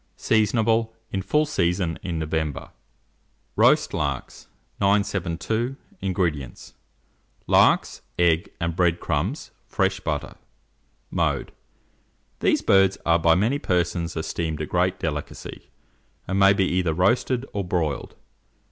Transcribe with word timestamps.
Seasonable. 0.17 0.91
In 1.11 1.21
full 1.21 1.45
season 1.45 1.99
in 2.01 2.17
November. 2.17 2.71
ROAST 3.55 3.93
LARKS. 3.93 4.47
972. 4.79 5.75
INGREDIENTS. 6.01 6.73
Larks, 7.45 8.01
egg 8.17 8.49
and 8.59 8.75
bread 8.75 8.99
crumbs, 8.99 9.51
fresh 9.67 9.99
butter. 9.99 10.37
Mode. 11.11 11.51
These 12.39 12.63
birds 12.63 12.97
are 13.05 13.19
by 13.19 13.35
many 13.35 13.59
persons 13.59 14.15
esteemed 14.17 14.59
a 14.59 14.65
great 14.65 14.97
delicacy, 14.97 15.69
and 16.27 16.39
may 16.39 16.53
be 16.53 16.65
either 16.65 16.95
roasted 16.95 17.45
or 17.53 17.63
broiled. 17.63 18.15